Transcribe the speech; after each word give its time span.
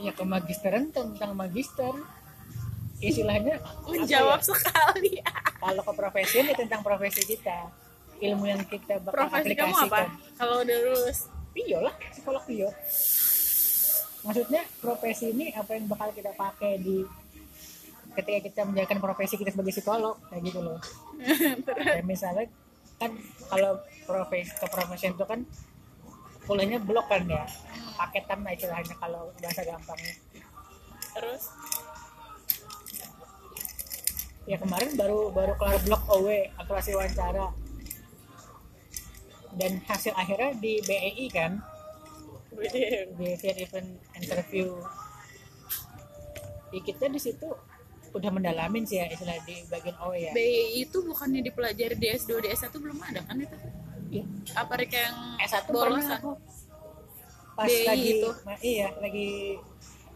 ya 0.00 0.12
kemagisteran 0.16 0.90
tentang 0.90 1.36
magister. 1.36 1.94
Istilahnya 3.00 3.60
menjawab 3.88 4.44
ya? 4.44 4.48
sekali. 4.52 5.24
Kalau 5.60 5.82
ke 5.84 5.92
profesi 5.96 6.36
ini 6.44 6.52
tentang 6.52 6.84
profesi 6.84 7.24
kita. 7.24 7.72
Ilmu 8.20 8.44
yang 8.44 8.60
kita 8.68 9.00
bakal 9.00 9.32
profesi 9.32 9.56
kamu 9.56 9.76
apa? 9.88 10.12
Kalau 10.36 10.60
udah 10.60 10.78
lulus? 10.84 11.32
Pio 11.50 11.80
lah 11.80 11.96
psikolog 12.12 12.44
Pio 12.44 12.68
maksudnya 14.20 14.62
profesi 14.80 15.32
ini 15.32 15.52
apa 15.56 15.76
yang 15.76 15.88
bakal 15.88 16.12
kita 16.12 16.32
pakai 16.36 16.76
di 16.80 17.04
ketika 18.10 18.38
kita 18.42 18.60
menjalankan 18.66 19.00
profesi 19.00 19.34
kita 19.38 19.54
sebagai 19.54 19.72
psikolog 19.72 20.18
kayak 20.28 20.42
gitu 20.50 20.60
loh. 20.60 20.82
Kayak 21.78 22.04
misalnya 22.04 22.44
kan 22.98 23.14
kalau 23.48 23.80
profesi 24.04 24.50
ke 24.50 24.66
profesi 24.66 25.06
itu 25.08 25.24
kan 25.24 25.46
kuliahnya 26.50 26.82
blok 26.82 27.06
kan 27.06 27.22
ya. 27.30 27.46
Paketan 27.94 28.42
lah 28.42 28.50
istilahnya 28.50 28.98
kalau 28.98 29.30
bahasa 29.38 29.62
gampangnya. 29.62 30.14
Terus? 31.14 31.42
Ya 34.50 34.58
kemarin 34.58 34.98
baru 34.98 35.30
baru 35.30 35.54
kelar 35.54 35.78
blok 35.86 36.02
OW 36.10 36.26
aktuasi 36.58 36.98
wawancara. 36.98 37.54
Dan 39.54 39.78
hasil 39.86 40.10
akhirnya 40.18 40.58
di 40.58 40.82
BEI 40.82 41.26
kan? 41.30 41.62
Field 42.50 43.58
event 43.62 43.88
interview. 44.18 44.74
Ya 46.74 46.80
kita 46.82 47.06
di 47.06 47.22
situ 47.22 47.46
udah 48.10 48.30
mendalamin 48.34 48.82
sih 48.82 48.98
ya 48.98 49.06
istilah 49.06 49.38
di 49.46 49.62
bagian 49.70 49.94
OW 50.02 50.18
ya. 50.18 50.34
BI 50.34 50.82
itu 50.82 50.98
bukannya 50.98 51.46
dipelajari 51.46 51.94
di 51.94 52.10
S2 52.10 52.42
di 52.42 52.48
S1 52.50 52.74
belum 52.74 52.98
ada 53.06 53.22
kan 53.22 53.38
itu 53.38 53.54
Iya. 54.10 54.24
apa 54.54 54.72
Rika 54.74 54.98
yang 54.98 55.16
S1 55.38 55.64
bolos 55.68 56.02
pernah 56.02 56.18
aku. 56.18 56.32
Pas 57.54 57.70
lagi 57.70 58.08
itu. 58.12 58.28
ma- 58.42 58.58
iya 58.60 58.88
lagi 58.96 59.30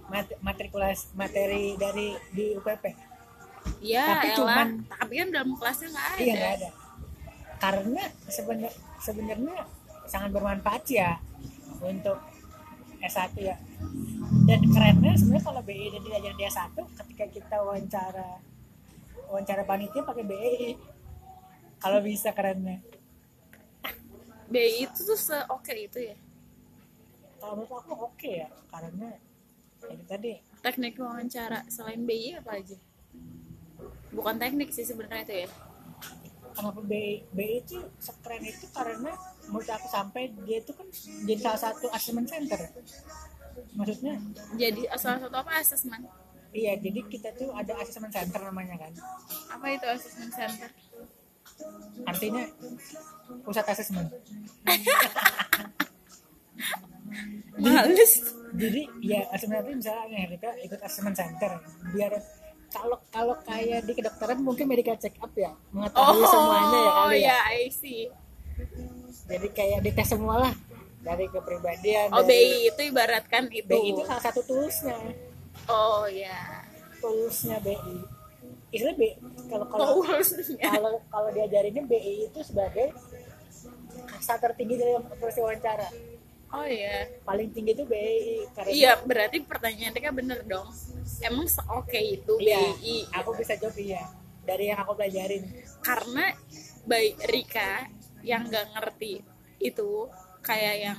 mat- 0.04 0.38
matrikulas 0.40 1.12
materi 1.12 1.76
dari 1.76 2.12
di 2.30 2.52
UPP 2.52 2.84
ya 3.80 4.04
Tapi 4.18 4.26
elah. 4.26 4.36
cuman- 4.36 4.80
tapi 4.90 5.12
kan 5.16 5.28
dalam 5.30 5.50
kelasnya 5.54 5.88
nggak 5.88 6.06
ada. 6.08 6.18
Iya 6.18 6.32
nggak 6.34 6.52
ada. 6.54 6.70
Karena 7.56 8.02
sebenarnya 8.26 8.72
sebenarnya 8.98 9.56
sangat 10.04 10.30
bermanfaat 10.32 10.84
ya 10.86 11.10
untuk 11.80 12.18
S1 13.00 13.32
ya. 13.38 13.56
Dan 14.44 14.60
kerennya 14.66 15.12
sebenarnya 15.14 15.44
kalau 15.44 15.62
BI 15.62 15.86
dan 15.88 16.02
diajar 16.02 16.32
di 16.34 16.44
S1 16.44 16.68
ketika 16.74 17.24
kita 17.30 17.56
wawancara 17.58 18.40
wawancara 19.26 19.62
panitia 19.62 20.02
pakai 20.02 20.24
BI 20.24 20.76
kalau 21.76 22.00
bisa 22.00 22.32
kerennya 22.32 22.80
BI 24.48 24.84
itu 24.84 25.00
tuh 25.04 25.18
seoke 25.18 25.74
itu 25.74 25.98
ya? 26.12 26.16
Kalau 27.40 27.60
menurut 27.60 27.84
aku 27.84 27.94
oke 28.08 28.30
ya 28.30 28.48
karena 28.72 29.16
itu 29.88 30.04
tadi. 30.08 30.32
Teknik 30.64 30.96
wawancara 30.96 31.68
selain 31.68 32.00
BI 32.04 32.40
apa 32.40 32.56
aja? 32.56 32.78
Bukan 34.14 34.36
teknik 34.40 34.72
sih 34.72 34.86
sebenarnya 34.86 35.22
itu 35.28 35.34
ya. 35.44 35.48
Kenapa 36.54 36.80
BI 36.80 37.26
BI 37.34 37.54
itu 37.60 37.78
sekeren 37.98 38.44
itu 38.44 38.66
karena 38.70 39.12
menurut 39.50 39.68
aku 39.68 39.86
sampai 39.90 40.32
dia 40.46 40.62
itu 40.62 40.72
kan 40.72 40.86
jadi 41.28 41.40
salah 41.40 41.60
satu 41.70 41.86
assessment 41.92 42.28
center. 42.30 42.60
Maksudnya? 43.76 44.18
Jadi 44.56 44.88
salah 44.96 45.18
satu 45.20 45.36
apa? 45.36 45.50
Asesmen 45.60 46.04
iya 46.54 46.78
jadi 46.78 47.02
kita 47.10 47.34
tuh 47.34 47.50
ada 47.50 47.74
assessment 47.82 48.14
center 48.14 48.38
namanya 48.46 48.78
kan. 48.78 48.94
Apa 49.50 49.74
itu 49.74 49.86
asesmen 49.90 50.30
center 50.30 50.70
artinya 52.04 52.44
pusat 53.44 53.64
asesmen. 53.68 54.06
Males. 57.54 58.12
jadi 58.54 58.86
ya 59.02 59.20
center 59.34 59.74
misalnya 59.74 60.26
kita 60.30 60.50
ikut 60.66 60.80
assessment 60.82 61.16
center. 61.18 61.58
Biar 61.94 62.12
kalau 62.70 62.98
kalau 63.10 63.34
kayak 63.46 63.86
di 63.86 63.92
kedokteran 63.94 64.42
mungkin 64.42 64.66
medical 64.66 64.98
check 64.98 65.14
up 65.22 65.30
ya. 65.34 65.54
Mengetahui 65.70 66.22
semuanya 66.26 66.78
ya 66.78 66.90
oh 66.90 66.94
kali 67.06 67.18
ya. 67.22 67.26
ya 67.30 67.38
I 67.54 67.70
see. 67.70 68.10
Jadi 69.30 69.48
kayak 69.54 69.78
dites 69.82 70.10
semua 70.10 70.50
lah. 70.50 70.52
Dari 71.04 71.28
kepribadian 71.30 72.10
oh 72.10 72.22
dari- 72.24 72.66
BI 72.66 72.70
itu 72.72 72.80
ibaratkan 72.90 73.46
itu 73.52 73.68
BI 73.68 73.92
itu. 73.94 74.02
salah 74.06 74.22
satu 74.22 74.40
toolsnya. 74.46 74.98
Oh 75.70 76.06
ya. 76.10 76.66
Toolsnya 76.98 77.58
BI 77.62 78.23
istilah 78.74 78.94
BI 78.98 79.12
kalau 79.46 79.66
kalau 79.70 79.86
Toolsnya. 80.02 80.66
kalau 80.74 80.92
kalau 81.06 81.28
diajarinnya 81.30 81.82
BI 81.86 82.26
itu 82.26 82.40
sebagai 82.42 82.90
kasta 84.10 84.34
tertinggi 84.42 84.74
dalam 84.82 85.06
proses 85.14 85.38
wawancara. 85.38 85.88
Oh 86.54 86.66
ya 86.66 87.10
paling 87.22 87.50
tinggi 87.54 87.74
itu 87.74 87.86
BI 87.86 88.46
karena 88.54 88.70
iya 88.74 88.92
berarti 88.98 89.42
pertanyaan 89.46 89.94
Rika 89.94 90.10
bener 90.10 90.42
dong. 90.42 90.66
Emang 91.22 91.46
seoke 91.46 91.98
itu 91.98 92.34
iya, 92.42 92.58
BI 92.58 93.06
aku 93.14 93.30
bisa 93.38 93.54
jawab 93.54 93.78
iya 93.78 94.10
dari 94.42 94.70
yang 94.74 94.78
aku 94.82 94.98
pelajarin. 94.98 95.46
Karena 95.80 96.34
baik 96.84 97.14
Rika 97.30 97.88
yang 98.26 98.50
nggak 98.50 98.66
ngerti 98.74 99.22
itu 99.62 100.10
kayak 100.44 100.74
yang 100.82 100.98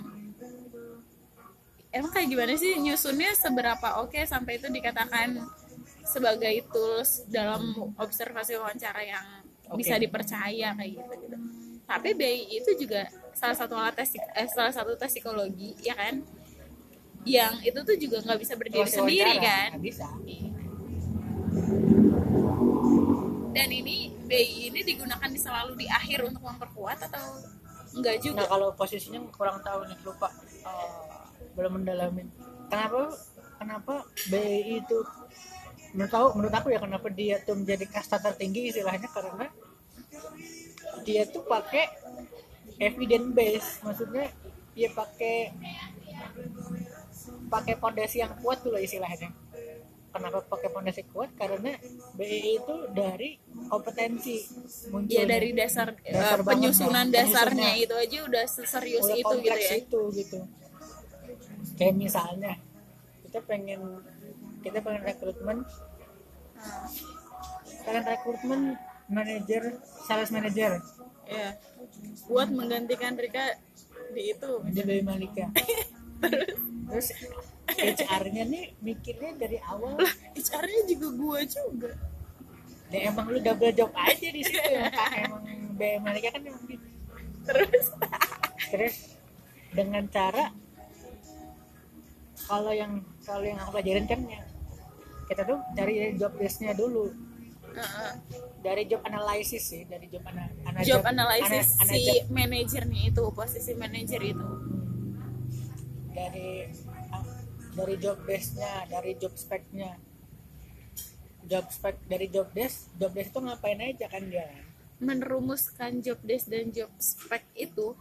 emang 1.96 2.12
kayak 2.12 2.28
gimana 2.28 2.54
sih 2.60 2.76
nyusunnya 2.76 3.32
seberapa 3.38 4.04
oke 4.04 4.20
sampai 4.28 4.60
itu 4.60 4.68
dikatakan 4.68 5.40
sebagai 6.06 6.56
tools 6.70 7.26
dalam 7.28 7.94
observasi 7.98 8.56
wawancara 8.62 9.02
yang 9.02 9.26
Oke. 9.68 9.82
bisa 9.82 9.98
dipercaya 9.98 10.78
kayak 10.78 10.92
gitu 10.94 11.14
gitu 11.26 11.38
tapi 11.86 12.18
BI 12.18 12.50
itu 12.50 12.72
juga 12.82 13.06
salah 13.38 13.54
satu 13.54 13.78
alat 13.78 13.94
tes 13.94 14.18
eh, 14.18 14.50
salah 14.50 14.74
satu 14.74 14.98
tes 14.98 15.14
psikologi 15.14 15.78
ya 15.86 15.94
kan? 15.94 16.26
Yang 17.26 17.54
itu 17.74 17.80
tuh 17.86 17.96
juga 17.98 18.18
nggak 18.26 18.40
bisa 18.42 18.54
berdiri 18.58 18.90
sendiri 18.90 19.34
kan? 19.38 19.70
Bisa. 19.78 20.10
Dan 23.56 23.70
ini 23.72 24.12
BI 24.26 24.74
ini 24.74 24.82
digunakan 24.82 25.30
di 25.30 25.40
selalu 25.40 25.78
di 25.78 25.86
akhir 25.86 26.26
untuk 26.26 26.42
memperkuat 26.42 27.06
atau 27.06 27.26
enggak 27.94 28.18
juga? 28.20 28.42
Nah 28.44 28.50
kalau 28.50 28.70
posisinya 28.74 29.22
kurang 29.30 29.62
tahu 29.62 29.86
nih 29.86 29.98
lupa. 30.02 30.34
Eh, 30.66 30.90
belum 31.56 31.80
mendalamin 31.80 32.28
kenapa 32.68 33.16
kenapa 33.62 33.94
BI 34.28 34.82
itu 34.82 34.98
menurut 35.96 36.12
aku 36.12 36.28
menurut 36.36 36.56
aku 36.60 36.68
ya 36.76 36.80
kenapa 36.84 37.08
dia 37.08 37.40
tuh 37.40 37.56
menjadi 37.56 37.88
kasta 37.88 38.20
tertinggi 38.20 38.76
istilahnya 38.76 39.08
karena 39.08 39.48
dia 41.08 41.24
tuh 41.30 41.48
pakai 41.48 41.88
evidence 42.80 43.30
base. 43.32 43.70
Maksudnya 43.84 44.26
dia 44.76 44.90
pakai 44.92 45.56
pakai 47.48 47.76
fondasi 47.80 48.20
yang 48.20 48.34
kuat 48.44 48.60
dulu 48.66 48.76
istilahnya. 48.76 49.32
Kenapa 50.16 50.40
pakai 50.48 50.72
fondasi 50.72 51.04
kuat? 51.12 51.36
Karena 51.36 51.76
BI 52.16 52.56
itu 52.56 52.76
dari 52.96 53.36
kompetensi 53.68 54.48
muncul 54.88 55.12
ya 55.12 55.28
dari 55.28 55.52
dasar, 55.52 55.92
eh, 56.08 56.16
Dasar 56.16 56.40
banget, 56.40 56.72
penyusunan 56.72 57.08
dasarnya 57.12 57.76
itu 57.76 57.92
aja 57.92 58.18
udah 58.24 58.46
seserius 58.48 59.04
udah 59.04 59.20
itu 59.20 59.36
gitu 59.44 59.60
ya. 59.60 59.76
itu 59.76 60.02
gitu. 60.16 60.40
Kayak 61.76 61.96
misalnya 62.00 62.56
kita 63.28 63.44
pengen 63.44 64.00
kita 64.66 64.82
pengen 64.82 65.06
rekrutmen. 65.06 65.58
Hmm, 66.58 66.86
pengen 67.86 68.04
rekrutmen 68.10 68.62
manajer 69.06 69.78
sales 70.02 70.34
manager 70.34 70.82
ya 71.30 71.54
buat 72.26 72.50
menggantikan 72.50 73.14
Rika 73.14 73.58
di 74.14 74.34
itu. 74.34 74.52
Di 74.74 74.82
Bayi 74.82 75.02
Malika. 75.06 75.46
Terus 76.90 77.08
HR-nya 77.76 78.44
nih 78.46 78.66
mikirnya 78.82 79.38
dari 79.38 79.58
awal. 79.62 80.02
HR-nya 80.34 80.82
juga 80.90 81.08
gua 81.18 81.40
juga. 81.46 81.92
Ya 82.94 83.10
emang 83.10 83.30
lu 83.34 83.42
double 83.42 83.74
job 83.74 83.90
aja 83.98 84.28
di 84.30 84.42
situ 84.46 84.62
ya 84.62 84.90
emang 85.26 85.44
Bayi 85.78 85.98
Malika 86.02 86.34
kan 86.34 86.42
emang 86.46 86.66
gitu 86.70 86.88
terus? 87.46 87.86
Terus 88.74 88.96
dengan 89.74 90.06
cara 90.10 90.50
kalau 92.46 92.74
yang 92.74 93.02
kalau 93.26 93.42
yang 93.42 93.58
aku 93.58 93.80
pelajarin 93.80 94.06
kan 94.06 94.22
ya, 94.30 94.42
kita 95.26 95.42
tuh 95.44 95.60
cari 95.74 96.14
job 96.16 96.34
desk-nya 96.36 96.74
dulu. 96.74 97.10
Heeh. 97.76 98.12
dari 98.64 98.88
job 98.88 99.04
analysis 99.04 99.68
sih 99.68 99.84
dari 99.84 100.08
job 100.08 100.24
ana, 100.26 100.48
ana- 100.64 100.80
job 100.82 101.04
analysis 101.04 101.76
ana- 101.76 101.84
ana 101.84 101.92
si 101.92 102.00
job- 102.02 102.32
manajernya 102.32 103.02
itu 103.12 103.24
posisi 103.30 103.72
manajer 103.76 104.22
itu. 104.24 104.48
Dari 106.10 106.72
dari 107.76 107.96
job 108.00 108.18
desk-nya 108.24 108.88
dari 108.88 109.12
job 109.20 109.36
spec-nya. 109.36 110.00
Job 111.46 111.70
spec 111.70 112.02
dari 112.08 112.26
job 112.26 112.50
desk 112.50 112.90
job 112.96 113.12
desk 113.12 113.30
itu 113.30 113.40
ngapain 113.44 113.78
aja 113.78 114.08
kan 114.08 114.24
dia? 114.26 114.50
Menerumuskan 114.98 116.02
job 116.02 116.18
desk 116.24 116.48
dan 116.48 116.72
job 116.72 116.90
spec 116.98 117.46
itu. 117.54 117.94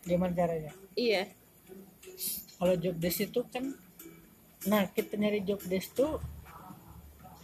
Gimana 0.00 0.32
caranya? 0.32 0.72
Iya. 0.94 1.28
Kalau 2.56 2.72
job 2.78 2.96
desk 2.96 3.26
itu 3.26 3.42
kan 3.50 3.74
nah 4.64 4.88
kita 4.88 5.18
nyari 5.18 5.42
job 5.42 5.60
desk 5.62 5.92
tuh 5.92 6.16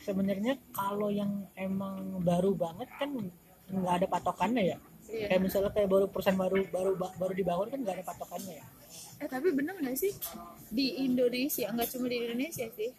sebenarnya 0.03 0.59
kalau 0.75 1.09
yang 1.09 1.47
emang 1.55 2.21
baru 2.21 2.53
banget 2.55 2.89
kan 2.99 3.11
nggak 3.73 3.95
ada 4.03 4.07
patokannya 4.07 4.65
ya? 4.75 4.79
Iya. 5.09 5.27
Kayak 5.29 5.41
misalnya 5.43 5.71
kayak 5.75 5.89
baru 5.91 6.07
perusahaan 6.09 6.39
baru 6.39 6.57
baru 6.71 6.91
baru 6.99 7.33
dibangun 7.35 7.69
kan 7.69 7.79
nggak 7.83 7.97
ada 8.01 8.05
patokannya 8.07 8.55
ya? 8.61 8.67
Eh 9.19 9.29
tapi 9.31 9.49
bener 9.55 9.75
nggak 9.79 9.97
sih? 9.97 10.13
Di 10.69 11.05
Indonesia 11.05 11.71
nggak 11.71 11.89
cuma 11.95 12.07
di 12.11 12.17
Indonesia 12.21 12.67
sih. 12.75 12.91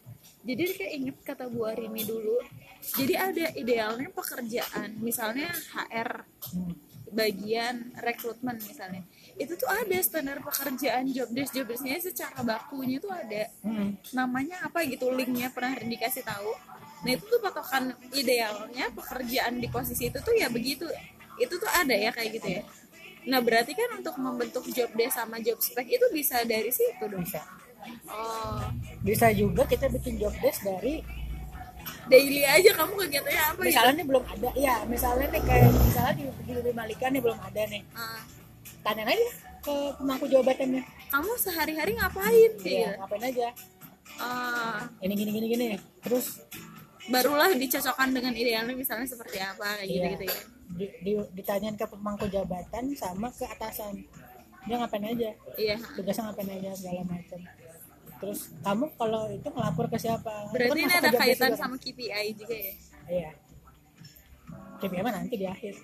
Jadi 0.44 0.64
kayak 0.76 0.94
inget 0.94 1.18
kata 1.24 1.48
Bu 1.48 1.64
Arini 1.64 2.04
dulu. 2.04 2.40
Jadi 2.84 3.14
ada 3.16 3.46
idealnya 3.56 4.10
pekerjaan 4.12 5.00
misalnya 5.00 5.52
HR 5.52 6.28
Hmm. 6.52 6.76
bagian 7.14 7.94
rekrutmen 7.96 8.58
misalnya. 8.58 9.06
Itu 9.38 9.54
tuh 9.54 9.70
ada 9.70 9.98
standar 10.02 10.42
pekerjaan 10.42 11.06
job 11.14 11.30
desk 11.30 11.54
job 11.54 11.70
desknya 11.70 12.02
secara 12.02 12.42
bakunya 12.42 12.98
tuh 12.98 13.14
ada. 13.14 13.48
Hmm. 13.62 13.96
namanya 14.12 14.66
apa 14.66 14.82
gitu 14.86 15.10
linknya 15.10 15.50
pernah 15.50 15.78
dikasih 15.78 16.26
tahu 16.26 16.52
nah 17.04 17.12
itu 17.12 17.24
tuh 17.28 17.40
patokan 17.44 17.92
idealnya 18.16 18.88
pekerjaan 18.96 19.60
di 19.60 19.68
posisi 19.68 20.08
itu 20.08 20.20
tuh 20.24 20.34
ya 20.36 20.48
begitu. 20.48 20.88
Itu 21.36 21.60
tuh 21.60 21.68
ada 21.68 21.92
ya 21.92 22.10
kayak 22.16 22.30
gitu 22.40 22.48
ya. 22.60 22.64
Nah 23.28 23.40
berarti 23.40 23.72
kan 23.76 24.00
untuk 24.00 24.16
membentuk 24.20 24.64
job 24.72 24.92
desk 24.96 25.16
sama 25.20 25.40
job 25.40 25.60
spec 25.60 25.88
itu 25.88 26.06
bisa 26.12 26.44
dari 26.44 26.72
situ 26.72 27.04
dong 27.08 27.24
bisa 27.24 27.40
oh. 28.12 28.68
Bisa 29.04 29.32
juga 29.32 29.64
kita 29.68 29.88
bikin 29.88 30.20
job 30.20 30.36
desk 30.44 30.64
dari 30.64 31.04
daily 32.08 32.44
aja 32.44 32.72
kamu 32.76 32.96
kegiatannya 32.96 33.44
apa 33.44 33.62
ya? 33.64 33.68
misalnya 33.68 33.94
nih 33.96 34.08
belum 34.08 34.24
ada. 34.28 34.50
Ya 34.56 34.76
misalnya 34.88 35.28
nih 35.32 35.44
kayak 35.44 35.70
misalnya 35.72 36.14
di 36.20 36.24
di, 36.48 36.52
di 36.60 36.72
Malika 36.76 37.08
nih 37.08 37.22
belum 37.24 37.40
ada 37.40 37.62
nih. 37.68 37.82
Ah, 37.96 38.22
tanya 38.84 39.04
aja 39.08 39.28
ke 39.64 39.76
pemangku 39.96 40.28
jabatannya 40.28 40.84
kamu 41.14 41.32
sehari-hari 41.38 41.92
ngapain? 41.94 42.52
Kayak 42.58 42.74
ya 42.74 42.88
gitu 42.90 43.00
ngapain 43.00 43.24
aja. 43.24 43.48
Ah, 44.18 44.80
ini 45.00 45.14
gini 45.14 45.32
gini 45.32 45.48
gini. 45.48 45.68
Terus 46.02 46.42
barulah 47.12 47.52
dicocokkan 47.52 48.10
dengan 48.16 48.32
idealnya 48.32 48.76
misalnya 48.76 49.08
seperti 49.10 49.40
apa 49.40 49.82
kayak 49.82 49.88
gitu 49.88 50.00
Iya. 50.00 50.12
gitu 50.16 50.26
ya. 50.28 50.38
Di, 50.74 50.86
di, 51.06 51.12
ditanyain 51.38 51.76
ke 51.78 51.86
pemangku 51.86 52.26
jabatan 52.32 52.96
sama 52.96 53.30
ke 53.30 53.46
atasan. 53.46 54.02
Dia 54.64 54.76
ngapain 54.80 55.04
aja? 55.04 55.32
Iya. 55.60 55.76
Tugasnya 56.00 56.32
ngapain 56.32 56.50
aja 56.50 56.70
segala 56.74 57.02
macam. 57.04 57.40
Terus 58.24 58.40
kamu 58.64 58.86
kalau 58.96 59.24
itu 59.28 59.48
ngelapor 59.52 59.86
ke 59.92 59.98
siapa? 60.00 60.48
Berarti 60.56 60.80
ini 60.80 60.94
ada 60.96 61.12
kaitan 61.12 61.52
juga. 61.52 61.60
sama 61.60 61.76
KPI 61.76 62.28
juga 62.40 62.56
ya? 62.56 62.74
Iya. 63.12 63.30
KPI 64.80 65.02
mah 65.04 65.14
nanti 65.14 65.36
di 65.36 65.48
akhir. 65.48 65.76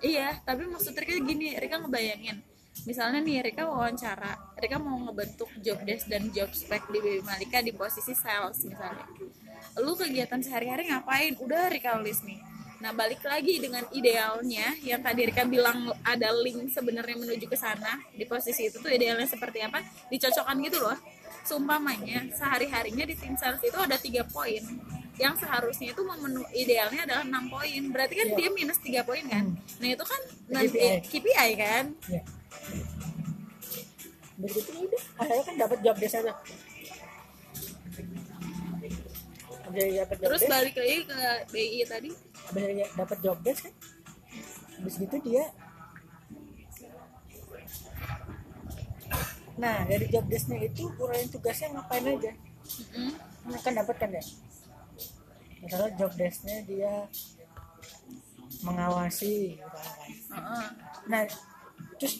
Iya, 0.00 0.40
tapi 0.48 0.64
maksudnya 0.64 1.04
kayak 1.04 1.28
gini, 1.28 1.52
Rika 1.60 1.76
ngebayangin. 1.76 2.40
Misalnya 2.88 3.20
nih, 3.20 3.44
Rika 3.44 3.68
wawancara, 3.68 4.56
Rika 4.56 4.80
mau 4.80 4.96
ngebentuk 5.04 5.52
job 5.60 5.76
desk 5.84 6.08
dan 6.08 6.32
job 6.32 6.48
spec 6.56 6.88
di 6.88 6.96
Baby 7.04 7.20
Malika 7.20 7.60
di 7.60 7.76
posisi 7.76 8.16
sales 8.16 8.56
misalnya. 8.64 9.04
Lu 9.78 9.94
kegiatan 9.94 10.42
sehari-hari 10.42 10.90
ngapain? 10.90 11.38
Udah 11.38 11.70
Rika 11.70 11.94
list 12.02 12.26
nih. 12.26 12.42
Nah, 12.80 12.96
balik 12.96 13.20
lagi 13.20 13.60
dengan 13.60 13.84
idealnya 13.92 14.72
yang 14.80 15.04
tadi 15.04 15.28
Rika 15.28 15.44
bilang 15.44 15.92
ada 16.02 16.32
link 16.32 16.72
sebenarnya 16.72 17.14
menuju 17.14 17.44
ke 17.44 17.54
sana 17.54 18.00
di 18.10 18.24
posisi 18.24 18.66
itu 18.66 18.80
tuh 18.80 18.88
idealnya 18.88 19.28
seperti 19.28 19.60
apa? 19.60 19.78
Dicocokkan 20.08 20.56
gitu 20.64 20.80
loh. 20.80 20.96
Seumpamanya 21.44 22.24
sehari-harinya 22.32 23.04
di 23.04 23.14
tim 23.14 23.36
sales 23.36 23.60
itu 23.60 23.76
ada 23.76 23.96
tiga 23.96 24.24
poin 24.24 24.60
yang 25.16 25.36
seharusnya 25.36 25.92
itu 25.92 26.00
memenuhi 26.00 26.48
idealnya 26.64 27.04
adalah 27.04 27.24
enam 27.28 27.52
poin 27.52 27.92
berarti 27.92 28.16
kan 28.16 28.28
Iya. 28.32 28.36
dia 28.40 28.48
minus 28.56 28.80
tiga 28.80 29.04
poin 29.04 29.20
kan 29.28 29.52
nah 29.76 29.88
itu 29.92 30.00
kan 30.00 30.20
nanti 30.48 30.80
KPI. 30.80 31.00
KPI 31.12 31.50
kan 31.60 31.84
ya 32.08 32.22
begitu 34.40 34.70
udah 34.72 35.02
akhirnya 35.20 35.44
kan 35.44 35.56
dapat 35.60 35.78
job 35.84 35.96
desk 36.00 36.16
aja 36.16 36.32
jadi 39.70 40.04
dapat 40.04 40.16
terus 40.20 40.42
desk 40.42 40.50
balik 40.50 40.74
lagi 40.76 40.96
ke 41.06 41.18
BI 41.50 41.80
tadi 41.86 42.10
habis 42.12 42.62
dari 42.62 42.74
dapat 42.94 43.18
job 43.22 43.38
desk 43.42 43.62
kan 43.66 43.74
habis 44.80 44.94
gitu 44.96 45.16
dia 45.22 45.44
nah 49.60 49.84
dari 49.84 50.06
job 50.08 50.24
desknya 50.24 50.56
itu 50.64 50.88
uraian 50.96 51.28
tugasnya 51.28 51.68
ngapain 51.76 52.04
aja 52.06 52.32
Mm-mm. 52.70 53.12
Nah, 53.50 53.58
kan 53.60 53.72
dapat 53.76 53.96
kan 53.98 54.10
ya 54.12 54.22
misalnya 55.60 55.90
job 56.00 56.12
desknya 56.16 56.64
dia 56.64 56.94
mengawasi 58.64 59.60
gitu 59.60 59.68
kan. 59.68 59.88
Heeh. 60.32 60.66
nah 61.08 61.20
terus 62.00 62.14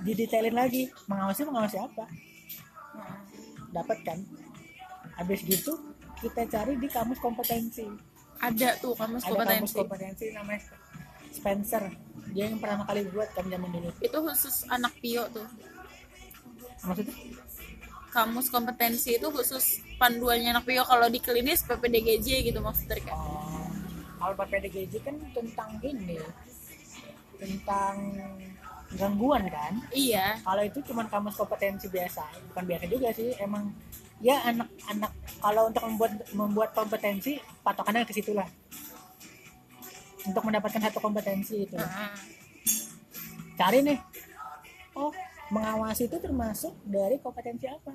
didetailin 0.00 0.56
lagi 0.56 0.88
mengawasi 1.04 1.44
mengawasi 1.44 1.76
apa 1.76 2.04
Heeh. 2.08 3.18
dapat 3.76 3.98
kan 4.00 4.18
habis 5.20 5.44
gitu 5.44 5.76
kita 6.20 6.42
cari 6.48 6.74
di 6.80 6.88
kamus 6.88 7.20
kompetensi. 7.20 7.86
Ada 8.40 8.76
tuh 8.80 8.92
kamus 8.96 9.24
ada 9.24 9.32
kamus 9.32 9.72
kompetensi. 9.72 9.76
kompetensi 9.76 10.24
namanya 10.32 10.60
Spencer. 11.32 11.84
Dia 12.32 12.48
yang 12.48 12.60
pertama 12.60 12.84
kali 12.88 13.08
buat 13.12 13.28
kan 13.36 13.44
zaman 13.48 13.68
dulu. 13.68 13.92
Itu 14.00 14.18
khusus 14.24 14.64
anak 14.72 14.96
pio 15.00 15.28
tuh. 15.28 15.46
Maksudnya? 16.84 17.16
Kamus 18.12 18.48
kompetensi 18.48 19.20
itu 19.20 19.28
khusus 19.28 19.84
panduannya 20.00 20.56
anak 20.56 20.64
pio. 20.64 20.82
Kalau 20.88 21.06
di 21.12 21.20
klinis 21.20 21.64
PPDGJ 21.68 22.48
gitu 22.48 22.58
maksudnya 22.64 22.96
kan 23.04 23.18
oh, 23.20 23.68
kalau 24.16 24.34
PPDGJ 24.40 24.94
kan 25.04 25.16
tentang 25.36 25.70
ini. 25.84 26.16
Tentang 27.36 27.96
gangguan 28.96 29.44
kan? 29.52 29.76
Iya. 29.92 30.40
Kalau 30.40 30.62
itu 30.64 30.80
cuma 30.88 31.04
kamus 31.04 31.36
kompetensi 31.36 31.92
biasa. 31.92 32.24
Bukan 32.52 32.64
biasa 32.64 32.84
juga 32.88 33.08
sih 33.12 33.36
emang 33.36 33.68
ya 34.20 34.40
anak-anak 34.48 35.12
kalau 35.40 35.68
untuk 35.68 35.82
membuat 35.84 36.12
membuat 36.32 36.70
kompetensi 36.72 37.36
patokannya 37.60 38.08
ke 38.08 38.14
situ 38.16 38.32
lah. 38.32 38.48
Untuk 40.26 40.42
mendapatkan 40.42 40.82
satu 40.82 40.98
kompetensi 40.98 41.68
itu. 41.68 41.76
Heeh. 41.76 42.14
cari 43.56 43.80
nih. 43.80 43.98
Oh 44.96 45.12
mengawasi 45.50 46.10
itu 46.10 46.16
termasuk 46.18 46.74
dari 46.82 47.22
kompetensi 47.22 47.70
apa? 47.70 47.92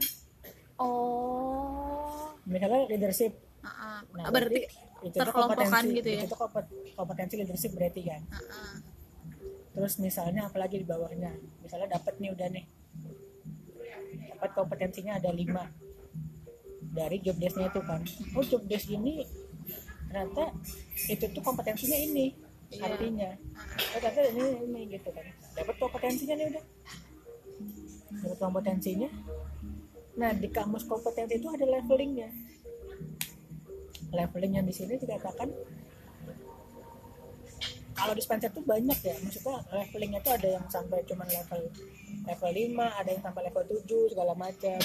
Oh. 0.79 2.31
Misalnya 2.47 2.87
leadership. 2.87 3.35
Heeh. 3.61 3.99
nah 4.17 4.33
berarti 4.33 4.65
itu 5.05 5.13
tuh 5.17 5.21
terkelompokan 5.21 5.67
kompetensi 5.67 5.97
gitu 6.01 6.09
ya? 6.09 6.21
Itu 6.25 6.35
kompetensi 6.95 7.33
leadership 7.37 7.71
berarti 7.75 8.01
kan? 8.07 8.21
Heeh. 8.29 8.75
terus 9.71 10.03
misalnya 10.03 10.51
apalagi 10.51 10.83
di 10.83 10.87
bawahnya? 10.87 11.31
Misalnya 11.63 11.95
dapat 11.95 12.19
nih 12.19 12.31
udah 12.35 12.47
nih. 12.51 12.65
Dapat 14.35 14.49
kompetensinya 14.51 15.15
ada 15.15 15.31
lima 15.31 15.63
dari 16.91 17.17
job 17.23 17.39
desknya 17.39 17.71
itu 17.71 17.81
kan. 17.83 18.01
Oh 18.35 18.43
job 18.43 18.63
desk 18.67 18.91
ini 18.91 19.23
ternyata 20.11 20.51
itu 21.07 21.23
tuh 21.31 21.43
kompetensinya 21.43 21.95
ini 21.95 22.51
Iya. 22.71 22.87
artinya. 22.87 23.29
Oh 23.95 23.99
ternyata 23.99 24.21
ini 24.31 24.43
ini 24.63 24.81
gitu 24.95 25.09
kan. 25.11 25.25
Dapat 25.59 25.75
kompetensinya 25.75 26.35
nih 26.39 26.47
udah. 26.55 26.63
Dapat 28.23 28.37
kompetensinya. 28.39 29.09
Nah 30.15 30.31
di 30.35 30.47
kamus 30.47 30.87
kompetensi 30.87 31.35
itu 31.35 31.47
ada 31.51 31.67
levelingnya. 31.67 32.31
Leveling 34.11 34.59
yang 34.59 34.67
di 34.67 34.75
sini 34.75 34.95
dikatakan 34.99 35.51
kalau 37.91 38.13
di 38.15 38.23
Spencer 38.23 38.51
tuh 38.55 38.63
banyak 38.63 38.99
ya. 39.03 39.15
Maksudnya 39.19 39.59
levelingnya 39.67 40.19
tuh 40.23 40.33
ada 40.39 40.47
yang 40.47 40.65
sampai 40.71 41.03
cuman 41.03 41.27
level 41.27 41.61
level 42.23 42.51
5 42.55 42.99
ada 43.03 43.09
yang 43.11 43.23
sampai 43.23 43.41
level 43.51 43.63
7 43.67 44.11
segala 44.15 44.33
macam 44.35 44.79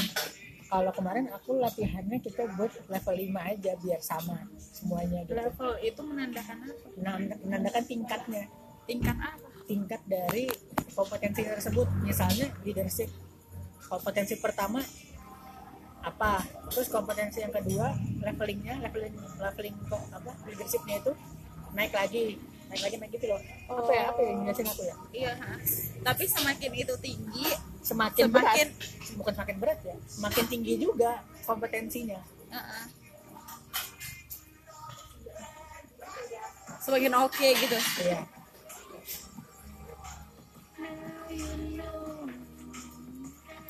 kalau 0.67 0.91
kemarin 0.91 1.31
aku 1.31 1.63
latihannya 1.63 2.19
kita 2.19 2.43
buat 2.59 2.73
level 2.91 3.15
5 3.15 3.51
aja 3.55 3.73
biar 3.79 4.01
sama 4.03 4.37
semuanya 4.59 5.23
gitu. 5.23 5.39
Level 5.39 5.71
itu 5.79 6.01
menandakan 6.03 6.57
apa? 6.67 6.87
Menand- 6.99 7.41
menandakan 7.47 7.85
tingkatnya. 7.87 8.45
Tingkat 8.87 9.17
apa? 9.19 9.47
Tingkat 9.67 10.03
dari 10.07 10.51
kompetensi 10.95 11.43
tersebut. 11.47 11.87
Misalnya 12.03 12.51
leadership. 12.67 13.11
Kompetensi 13.87 14.35
pertama 14.43 14.83
apa? 16.03 16.43
Terus 16.75 16.91
kompetensi 16.91 17.43
yang 17.43 17.55
kedua 17.55 17.95
levelingnya 18.23 18.83
leveling 18.83 19.15
leveling 19.39 19.77
kok 19.87 20.03
apa? 20.11 20.35
Leadershipnya 20.51 20.99
itu 20.99 21.13
naik 21.79 21.95
lagi. 21.95 22.39
Naik 22.67 22.83
lagi 22.83 22.97
naik 22.99 23.13
gitu 23.15 23.27
loh. 23.31 23.41
Apa 23.71 23.93
ya? 23.95 24.05
Apa 24.11 24.21
ya 24.23 24.33
jelasin 24.43 24.67
aku 24.67 24.83
ya? 24.83 24.95
Iya 25.15 25.33
ha. 25.39 25.53
tapi 26.03 26.25
semakin 26.27 26.71
itu 26.75 26.95
tinggi 26.99 27.47
semakin, 27.87 28.27
Semakin- 28.27 28.35
berat 28.35 28.69
bukan 29.15 29.33
semakin 29.39 29.57
berat 29.63 29.79
ya 29.87 29.95
semakin 30.11 30.45
tinggi 30.51 30.75
juga 30.83 31.23
kompetensinya. 31.47 32.19
Heeh. 32.51 32.85
semakin 36.83 37.19
oke 37.19 37.49
gitu. 37.59 37.79
Iya. 37.99 38.23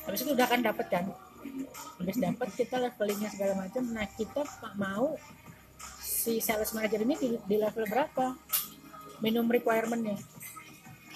Habis 0.05 0.19
itu 0.21 0.31
udah 0.37 0.47
kan 0.47 0.61
dapat 0.61 0.85
kan? 0.85 1.05
Habis 1.97 2.17
dapat 2.21 2.49
kita 2.53 2.77
levelingnya 2.77 3.29
segala 3.33 3.53
macam. 3.57 3.83
Nah 3.89 4.05
kita 4.05 4.45
mau 4.77 5.17
si 5.97 6.37
sales 6.37 6.71
manager 6.77 7.01
ini 7.03 7.15
di, 7.17 7.27
di 7.41 7.55
level 7.57 7.89
berapa? 7.89 8.37
Minimum 9.19 9.49
requirementnya. 9.49 10.21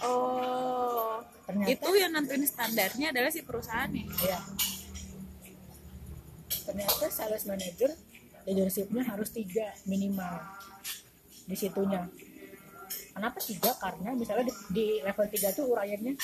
Oh 0.02 1.22
ternyata 1.52 1.68
itu 1.76 1.90
yang 2.00 2.12
nentuin 2.16 2.44
standarnya 2.48 3.08
adalah 3.12 3.28
si 3.28 3.44
perusahaannya 3.44 4.04
ya. 4.24 4.40
Ternyata 6.64 7.06
sales 7.12 7.44
manager 7.44 7.92
leadershipnya 8.48 9.04
harus 9.04 9.30
tiga 9.36 9.76
minimal 9.84 10.40
di 11.46 11.56
situnya. 11.60 12.08
Kenapa 13.12 13.44
tiga? 13.44 13.76
Karena 13.76 14.16
misalnya 14.16 14.48
di, 14.48 14.54
di 14.72 14.86
level 15.04 15.28
3 15.28 15.52
tuh 15.52 15.68
uraiannya 15.76 16.16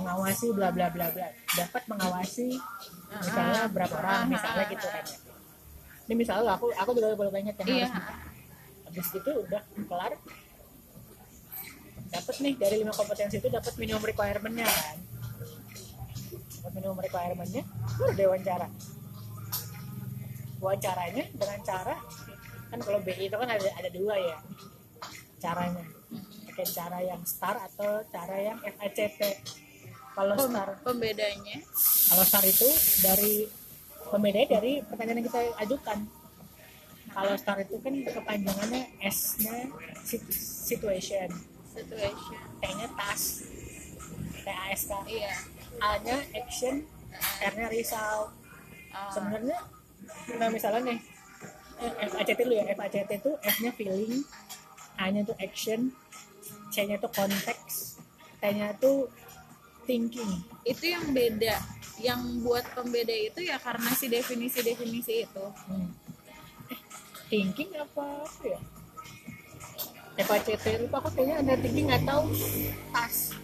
mengawasi 0.00 0.56
bla 0.56 0.72
bla 0.72 0.88
bla 0.88 1.12
bla. 1.12 1.28
Dapat 1.52 1.82
mengawasi 1.84 2.56
misalnya 3.20 3.68
berapa 3.68 3.94
orang 4.00 4.32
misalnya 4.32 4.64
gitu 4.72 4.88
kan. 4.88 5.04
Ya 5.04 5.30
ini 6.10 6.26
misalnya 6.26 6.58
aku 6.58 6.74
aku 6.74 6.90
juga 6.98 7.14
boleh 7.14 7.30
banyak 7.30 7.54
yang 7.54 7.68
Iya. 7.70 7.86
harus 7.86 8.18
habis 8.90 9.08
itu 9.14 9.30
udah 9.30 9.62
kelar 9.86 10.12
nih 12.40 12.54
dari 12.56 12.76
lima 12.80 12.92
kompetensi 12.96 13.36
itu 13.38 13.48
dapat 13.52 13.72
minimum 13.76 14.02
requirementnya 14.02 14.66
kan? 14.66 14.96
Dapat 16.60 16.72
minimum 16.76 16.98
requirementnya 16.98 17.62
baru 18.00 18.12
deh 18.16 18.26
wawancara. 18.26 18.68
Wawancaranya 20.60 21.24
dengan 21.32 21.60
cara 21.64 21.94
kan 22.70 22.78
kalau 22.84 23.00
BI 23.02 23.26
itu 23.26 23.36
kan 23.36 23.48
ada 23.48 23.70
ada 23.80 23.90
dua 23.92 24.14
ya 24.20 24.36
caranya. 25.40 25.84
Pakai 26.50 26.66
cara 26.68 26.98
yang 27.00 27.22
star 27.24 27.56
atau 27.56 28.04
cara 28.12 28.36
yang 28.36 28.58
FACT 28.60 29.20
kalau 30.12 30.36
Pem- 30.36 30.52
star 30.52 30.68
pembedanya? 30.84 31.56
Kalau 32.12 32.24
star 32.28 32.44
itu 32.44 32.68
dari 33.00 33.48
pembedanya 34.12 34.48
dari 34.60 34.72
pertanyaan 34.84 35.24
yang 35.24 35.28
kita 35.32 35.40
ajukan. 35.64 35.98
Kalau 37.10 37.34
star 37.40 37.58
itu 37.64 37.74
kan 37.80 37.94
kepanjangannya 38.04 38.82
S 39.02 39.40
nya 39.42 39.66
sit- 40.04 40.30
situation 40.30 41.49
situation. 41.70 42.42
T 42.58 42.62
nya 42.66 42.88
task 42.98 43.46
T 44.42 44.46
A 44.50 44.66
iya. 45.06 45.34
A 45.78 45.88
nya 46.02 46.16
action 46.34 46.84
R 47.40 47.52
nya 47.54 47.66
result. 47.70 48.34
Ah, 48.90 49.10
sebenarnya 49.14 49.58
nah 50.36 50.50
misalnya 50.50 50.90
nih 50.90 50.98
FACT 52.10 52.38
dulu 52.42 52.54
ya. 52.58 52.64
FACT 52.74 53.10
itu 53.22 53.30
F 53.38 53.56
nya 53.62 53.70
feeling 53.72 54.26
A 54.98 55.08
nya 55.14 55.22
itu 55.22 55.34
action 55.38 55.94
C 56.74 56.74
nya 56.84 56.98
itu 56.98 57.08
konteks 57.08 58.02
T 58.40 58.42
nya 58.50 58.74
itu 58.74 59.06
thinking. 59.86 60.42
Itu 60.66 60.84
yang 60.86 61.10
beda. 61.14 61.56
Yang 62.00 62.20
buat 62.40 62.64
pembeda 62.72 63.12
itu 63.12 63.44
ya 63.44 63.60
karena 63.60 63.92
si 63.92 64.08
definisi-definisi 64.08 65.28
itu. 65.28 65.46
Hmm. 65.68 65.92
Eh, 66.72 66.80
thinking 67.28 67.76
apa 67.76 68.24
apa 68.24 68.42
ya? 68.46 68.60
FACT 70.24 70.66
lupa 70.84 70.96
aku 71.02 71.08
kayaknya 71.16 71.36
ada 71.42 71.54
thinking 71.60 71.88
atau 71.90 72.28
tas. 72.92 73.34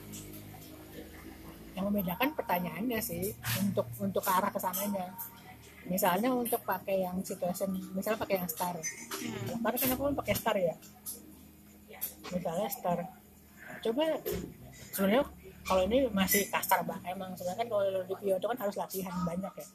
Yang 1.76 1.84
membedakan 1.92 2.28
pertanyaannya 2.32 2.98
sih 3.00 3.32
untuk 3.62 3.86
untuk 4.00 4.22
ke 4.24 4.30
arah 4.32 4.50
ke 4.50 4.60
sananya. 4.60 5.12
Misalnya 5.86 6.34
untuk 6.34 6.58
pakai 6.66 7.06
yang 7.06 7.22
situation, 7.22 7.70
misalnya 7.94 8.18
pakai 8.18 8.42
yang 8.42 8.50
star. 8.50 8.74
Hmm. 8.74 9.62
Karena 9.62 9.78
kan 9.78 9.90
aku 9.94 10.02
kan 10.10 10.14
pakai 10.18 10.34
star 10.34 10.56
ya. 10.58 10.74
Misalnya 12.34 12.66
star. 12.66 12.98
Coba 13.84 14.04
sebenarnya 14.90 15.22
kalau 15.62 15.82
ini 15.86 16.10
masih 16.10 16.46
kasar 16.50 16.82
bang, 16.82 17.02
emang 17.06 17.34
sebenarnya 17.38 17.58
kan 17.62 17.68
kalau 17.70 18.02
di 18.02 18.14
Pio 18.18 18.34
itu 18.38 18.46
kan 18.50 18.58
harus 18.58 18.76
latihan 18.78 19.14
banyak 19.22 19.52
ya 19.54 19.66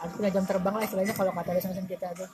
harus 0.00 0.12
punya 0.16 0.30
jam 0.32 0.44
terbang 0.48 0.74
lah 0.74 0.84
istilahnya 0.84 1.14
kalau 1.14 1.32
kata 1.36 1.50
dosen 1.60 1.84
kita 1.84 2.08
tuh 2.16 2.28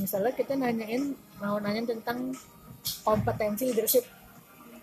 misalnya 0.00 0.32
kita 0.32 0.56
nanyain 0.56 1.12
mau 1.42 1.60
nanya 1.60 1.92
tentang 1.92 2.32
kompetensi 3.04 3.68
leadership. 3.70 4.04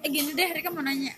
Eh 0.03 0.09
gini 0.11 0.31
deh 0.35 0.49
Rika 0.53 0.69
mau 0.69 0.83
nanya. 0.83 1.15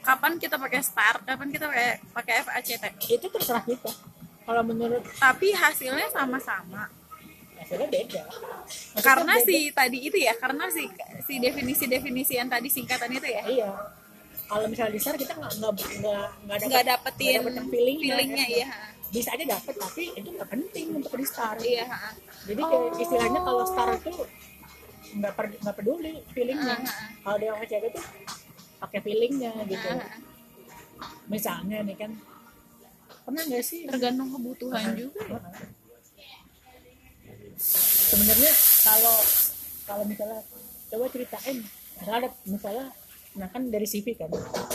Kapan 0.00 0.40
kita 0.40 0.56
pakai 0.56 0.80
star? 0.80 1.20
Kapan 1.22 1.52
kita 1.52 1.68
pakai 1.68 2.00
pakai 2.14 2.34
FACT 2.46 3.00
itu 3.20 3.26
terserah 3.28 3.64
kita. 3.66 3.90
Kalau 4.48 4.62
menurut 4.64 5.04
tapi 5.20 5.52
hasilnya 5.52 6.08
sama-sama. 6.08 6.88
Hasilnya 7.60 7.88
beda. 7.92 8.22
Maksudnya 8.24 9.04
karena 9.04 9.34
beda. 9.36 9.46
si 9.46 9.56
tadi 9.70 9.98
itu 10.08 10.18
ya 10.18 10.32
karena 10.40 10.64
si 10.72 10.88
si 11.28 11.34
definisi-definisi 11.38 12.40
yang 12.40 12.48
tadi 12.48 12.72
singkatan 12.72 13.12
itu 13.12 13.28
ya. 13.28 13.42
Iya. 13.44 13.70
Kalau 14.50 14.66
misalnya 14.66 14.98
di 14.98 15.00
SAR 15.02 15.14
kita 15.14 15.38
nggak 15.38 15.52
nggak 15.62 15.72
nggak 16.02 16.26
nggak 16.42 16.58
nggak 16.66 16.84
dapet 16.88 17.12
dapetin 17.14 17.38
nggak 17.38 17.54
dapetin 17.54 17.66
feelingnya, 17.70 18.02
feelingnya 18.02 18.46
ya. 18.50 18.56
iya 18.58 18.68
bisa 19.10 19.34
aja 19.34 19.44
dapet 19.58 19.74
tapi 19.74 20.14
itu 20.14 20.28
nggak 20.30 20.50
penting 20.50 20.86
untuk 20.94 21.12
di 21.18 21.26
STAR. 21.26 21.58
Iya 21.58 21.86
jadi 22.46 22.62
kayak 22.62 22.90
istilahnya 23.02 23.40
kalau 23.42 23.62
STAR 23.66 23.90
itu 23.98 24.12
nggak 25.18 25.32
per, 25.34 25.44
nggak 25.58 25.76
peduli 25.76 26.12
feelingnya. 26.30 26.76
Kalau 27.26 27.36
dia 27.36 27.50
mau 27.50 27.66
cewek 27.66 27.90
tuh 27.90 28.04
pakai 28.78 28.98
feelingnya 29.02 29.52
gitu. 29.66 29.88
Ah, 29.90 30.14
misalnya 31.26 31.82
nih 31.82 31.96
kan 31.98 32.10
pernah 33.26 33.42
nggak 33.42 33.64
sih? 33.66 33.84
Tergantung 33.90 34.30
kebutuhan 34.30 34.94
juga. 34.94 35.22
Ya. 35.26 36.38
sebenarnya 37.60 38.52
kalau 38.82 39.18
kalau 39.84 40.04
misalnya 40.08 40.40
coba 40.90 41.04
ceritain 41.12 41.58
misalnya 42.00 42.18
ada 42.24 42.28
misalnya 42.48 42.86
nah 43.38 43.46
kan 43.46 43.62
dari 43.70 43.86
CV 43.86 44.18
kan. 44.18 44.30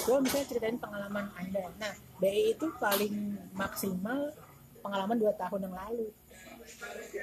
Coba 0.07 0.24
misalnya 0.24 0.47
ceritain 0.47 0.79
pengalaman 0.79 1.27
anda. 1.35 1.63
Nah 1.75 1.91
BI 2.24 2.55
itu 2.55 2.71
paling 2.79 3.35
maksimal 3.51 4.31
pengalaman 4.79 5.17
dua 5.19 5.33
tahun 5.35 5.67
yang 5.67 5.75
lalu. 5.75 6.07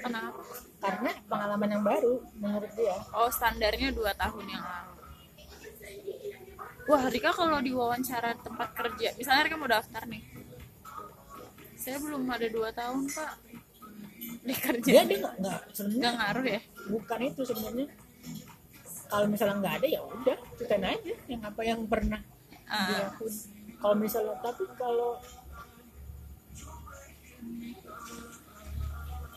Kenapa? 0.03 0.43
Karena 0.79 1.11
pengalaman 1.27 1.69
yang 1.73 1.85
baru 1.85 2.21
menurut 2.37 2.73
dia. 2.77 2.97
Oh 3.17 3.33
standarnya 3.33 3.95
dua 3.97 4.13
tahun 4.13 4.45
yang 4.45 4.65
lalu. 4.65 4.95
Wah 6.91 7.05
Rika 7.09 7.31
kalau 7.31 7.63
diwawancara 7.63 8.37
tempat 8.43 8.69
kerja 8.75 9.15
misalnya 9.17 9.43
Rika 9.49 9.57
mau 9.57 9.71
daftar 9.71 10.03
nih. 10.05 10.23
Saya 11.79 11.99
belum 11.99 12.29
ada 12.29 12.47
dua 12.47 12.71
tahun 12.71 13.09
pak 13.09 13.33
di 14.43 14.55
kerja. 14.55 14.91
Dia 14.91 15.03
dia 15.07 15.55
sebenarnya 15.73 15.99
nggak 15.99 16.15
ngaruh 16.19 16.47
ya? 16.47 16.61
bukan 16.83 17.21
itu 17.31 17.43
sebenarnya 17.47 17.87
kalau 19.13 19.27
misalnya 19.29 19.57
nggak 19.61 19.75
ada 19.85 19.89
ya 19.93 20.01
udah 20.01 20.39
ceritain 20.57 20.85
aja 20.89 21.15
yang 21.29 21.43
apa 21.45 21.61
yang 21.61 21.81
pernah 21.85 22.21
Ah. 22.65 22.89
dilakuin. 22.89 23.35
Kalau 23.77 23.97
misalnya 24.01 24.35
tapi 24.41 24.65
kalau 24.81 25.21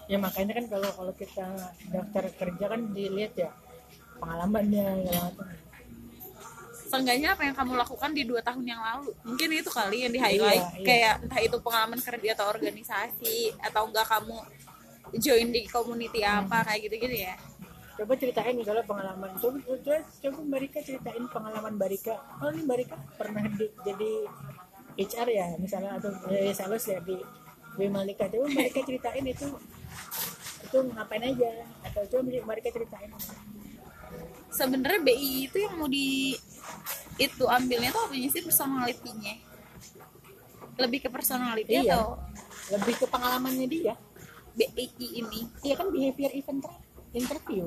ya 0.07 0.17
makanya 0.21 0.53
kan 0.63 0.65
kalau 0.71 0.89
kalau 0.95 1.13
kita 1.17 1.47
daftar 1.91 2.23
kerja 2.31 2.65
kan 2.71 2.81
dilihat 2.95 3.33
ya 3.35 3.49
pengalamannya 4.21 4.87
ya 5.11 5.21
Seenggaknya 6.85 7.33
apa 7.33 7.43
yang 7.49 7.57
kamu 7.57 7.81
lakukan 7.81 8.13
di 8.13 8.23
dua 8.29 8.45
tahun 8.45 8.61
yang 8.61 8.77
lalu? 8.77 9.09
Mungkin 9.25 9.49
itu 9.57 9.73
kali 9.73 10.05
yang 10.05 10.13
di 10.13 10.21
highlight. 10.21 10.63
Iya, 10.63 10.77
iya. 10.79 10.85
kayak 10.85 11.13
entah 11.25 11.41
itu 11.41 11.57
pengalaman 11.59 11.97
kerja 11.97 12.29
atau 12.37 12.45
organisasi 12.45 13.57
atau 13.57 13.89
enggak 13.89 14.05
kamu 14.05 14.37
join 15.17 15.49
di 15.49 15.65
community 15.65 16.21
apa 16.21 16.61
kayak 16.61 16.87
gitu-gitu 16.87 17.25
ya 17.25 17.35
coba 17.95 18.13
ceritain 18.19 18.55
misalnya 18.55 18.83
pengalaman. 18.83 19.29
Coba 19.39 19.57
coba, 19.63 19.95
coba 20.03 20.39
Barika 20.51 20.79
ceritain 20.83 21.23
pengalaman 21.31 21.73
Barika 21.75 22.15
oh 22.43 22.51
ini 22.51 22.63
Barika 22.67 22.95
pernah 23.15 23.43
di, 23.47 23.65
jadi 23.81 24.11
HR 24.95 25.27
ya 25.27 25.47
misalnya 25.59 25.99
atau 25.99 26.11
eh, 26.31 26.51
sales 26.51 26.83
ya 26.87 26.99
di 26.99 27.15
Wimalika 27.75 28.27
coba 28.31 28.47
Barika 28.51 28.79
ceritain 28.83 29.23
itu 29.23 29.47
itu 30.65 30.77
ngapain 30.91 31.23
aja? 31.23 31.51
Atau 31.83 32.01
coba 32.11 32.31
Barika 32.45 32.69
ceritain. 32.71 33.11
Sebenarnya 34.51 35.03
BI 35.03 35.51
itu 35.51 35.57
yang 35.59 35.75
mau 35.75 35.87
di 35.87 36.35
itu 37.15 37.43
ambilnya 37.43 37.91
tuh 37.91 38.07
apa 38.07 38.15
sih? 38.15 38.43
Personality-nya. 38.43 39.35
Lebih 40.79 41.07
ke 41.07 41.09
personality 41.11 41.71
Iya. 41.79 41.95
atau? 41.95 42.19
Lebih 42.75 43.03
ke 43.03 43.05
pengalamannya 43.07 43.67
dia. 43.67 43.95
BI 44.55 44.87
ini. 44.99 45.47
Iya 45.59 45.75
kan 45.75 45.91
behavior 45.91 46.31
event 46.31 46.59
tra- 46.63 46.83
interview 47.15 47.65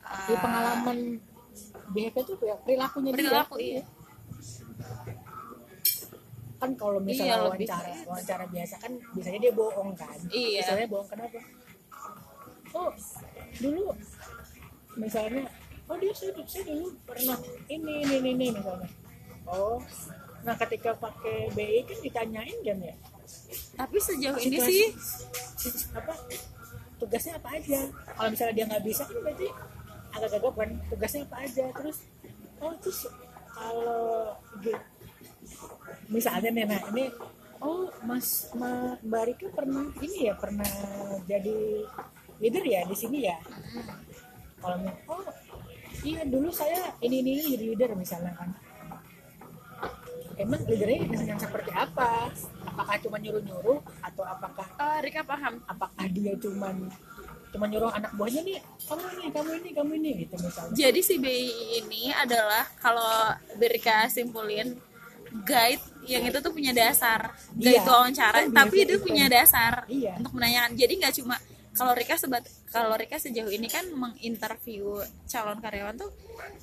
di 0.00 0.34
Ah, 0.34 0.38
pengalaman 0.38 0.98
behavior 1.88 2.24
itu 2.24 2.44
ya 2.44 2.56
perilakunya 2.58 3.10
perilaku 3.10 3.54
dia 3.56 3.66
iya. 3.70 3.82
Kan 6.56 6.76
kalau 6.76 6.98
Iya, 6.98 7.06
misalnya 7.06 7.36
lebih. 7.38 7.64
wawancara 7.64 7.88
ke- 7.88 8.04
wawancara 8.04 8.44
biasa 8.46 8.74
kan 8.76 8.92
biasanya 9.10 9.38
dia 9.40 9.52
bohong 9.54 9.90
kan? 9.94 10.18
Iya. 10.28 10.60
misalnya 10.60 10.86
bohong 10.86 11.08
kenapa? 11.08 11.40
Oh 12.70 12.90
dulu 13.56 13.82
misalnya 14.94 15.42
oh 15.86 15.96
dia 15.96 16.12
saya, 16.12 16.32
saya 16.44 16.62
dulu 16.66 16.86
pernah 17.02 17.38
ini 17.66 17.92
ini 18.00 18.14
ini, 18.14 18.30
ini 18.34 18.46
misalnya. 18.52 18.88
Oh 19.44 19.80
nah 20.40 20.54
ketika 20.54 20.92
pakai 20.94 21.48
BI 21.50 21.80
kan 21.82 21.98
ditanyain 21.98 22.58
kan 22.60 22.78
ya? 22.82 22.94
Tapi 23.74 23.96
sejauh 23.98 24.36
ini 24.38 24.56
Situasi- 24.58 24.72
sih. 24.74 24.88
si- 25.70 25.88
apa 25.90 26.12
tugasnya 27.00 27.40
apa 27.40 27.48
aja? 27.56 27.80
Kalau 27.88 28.28
misalnya 28.28 28.54
dia 28.54 28.64
nggak 28.68 28.84
bisa 28.84 29.02
kan 29.08 29.16
berarti 29.24 29.48
agak 30.10 30.28
gagap 30.36 30.54
kan 30.54 30.70
tugasnya 30.92 31.20
apa 31.26 31.36
aja? 31.48 31.64
Terus 31.72 31.98
oh 32.60 32.72
terus 32.78 33.00
kalau 33.50 34.36
gi- 34.60 34.86
misalnya 36.12 36.50
nih 36.52 36.64
nah 36.68 36.80
ini 36.92 37.04
oh 37.60 37.88
mas 38.04 38.52
Ma, 38.56 38.96
Mbak 39.04 39.22
Rika 39.32 39.46
pernah 39.52 39.84
ini 40.00 40.28
ya 40.28 40.34
pernah 40.36 40.72
jadi 41.24 41.58
leader 42.40 42.64
ya 42.64 42.80
di 42.84 42.96
sini 42.96 43.18
ya? 43.28 43.36
Kalau 44.60 44.76
oh 45.08 45.24
iya 46.04 46.24
dulu 46.24 46.48
saya 46.52 46.92
ini 47.00 47.24
ini, 47.24 47.30
ini 47.36 47.44
jadi 47.56 47.64
leader 47.74 47.90
misalnya 47.96 48.32
kan. 48.36 48.52
Emang 50.40 50.64
leadernya 50.64 51.04
yang 51.20 51.40
seperti 51.40 51.68
apa 51.72 52.32
apakah 52.70 52.96
cuma 52.98 53.16
nyuruh 53.18 53.42
nyuruh 53.42 53.78
atau 54.00 54.22
apakah 54.24 54.66
eh, 54.70 54.98
Rika 55.02 55.22
paham. 55.22 55.58
apakah 55.64 56.04
dia 56.06 56.32
cuman 56.34 56.86
cuma 57.50 57.66
nyuruh 57.66 57.90
anak 57.90 58.14
buahnya 58.14 58.46
nih 58.46 58.58
kamu 58.86 59.04
ini 59.10 59.26
kamu 59.28 59.50
ini 59.58 59.70
kamu 59.74 59.90
ini 59.98 60.10
gitu 60.22 60.34
misalnya. 60.38 60.70
Jadi 60.72 61.00
si 61.02 61.14
BI 61.18 61.50
ini 61.78 62.14
adalah 62.14 62.62
kalau 62.78 63.34
Rika 63.56 64.06
simpulin 64.06 64.78
guide 65.42 65.82
yang 66.06 66.22
itu 66.22 66.38
tuh 66.38 66.50
punya 66.50 66.70
dasar. 66.70 67.34
Guide 67.52 67.78
Iya, 67.78 67.86
wawancara. 67.86 68.46
Kan 68.46 68.50
tapi 68.50 68.76
itu 68.82 68.94
itu. 68.98 69.02
punya 69.02 69.26
dasar 69.26 69.86
Iya. 69.86 70.18
untuk 70.18 70.34
menanyakan. 70.34 70.74
Jadi 70.74 70.92
nggak 70.96 71.14
cuma 71.22 71.36
kalau 71.70 71.92
Rika 71.94 72.14
sebat 72.14 72.42
kalau 72.68 72.94
Rika 72.94 73.14
sejauh 73.16 73.46
ini 73.48 73.66
kan 73.66 73.86
menginterview 73.90 74.98
calon 75.26 75.58
karyawan 75.58 75.94
tuh 75.96 76.10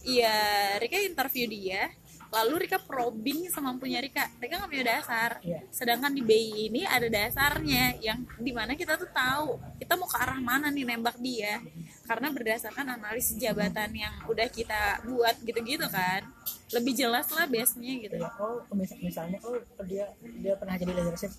ya 0.03 0.35
Rika 0.77 0.99
interview 0.99 1.47
dia 1.47 1.87
lalu 2.27 2.63
Rika 2.63 2.77
probing 2.77 3.47
semampunya 3.47 3.97
Rika. 3.97 4.27
Rika 4.35 4.57
nggak 4.57 4.67
punya 4.67 4.85
dasar. 4.85 5.31
Iya. 5.39 5.59
sedangkan 5.69 6.11
di 6.11 6.21
BI 6.21 6.67
ini 6.67 6.83
ada 6.83 7.07
dasarnya 7.07 7.95
yang 7.99 8.19
di 8.37 8.51
mana 8.51 8.73
kita 8.73 8.95
tuh 8.95 9.07
tahu 9.07 9.55
kita 9.75 9.93
mau 9.93 10.05
ke 10.05 10.17
arah 10.17 10.37
mana 10.37 10.67
nih 10.67 10.83
nembak 10.83 11.15
dia. 11.17 11.63
Karena 12.03 12.27
berdasarkan 12.27 12.87
analisis 12.93 13.35
jabatan 13.35 13.91
yang 13.91 14.13
udah 14.25 14.47
kita 14.47 15.01
buat 15.03 15.35
gitu-gitu 15.39 15.87
kan. 15.87 16.23
Lebih 16.69 16.93
jelas 16.97 17.27
lah 17.29 17.45
base-nya 17.45 17.93
gitu. 18.01 18.15
Ya 18.15 18.31
oh 18.37 18.59
mis- 18.71 18.97
misalnya 18.97 19.39
oh 19.41 19.55
dia 19.83 20.11
dia 20.19 20.53
pernah 20.55 20.75
jadi 20.75 20.91
leadership 20.93 21.31